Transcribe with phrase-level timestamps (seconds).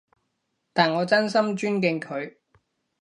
[0.73, 2.33] 但我真心尊敬佢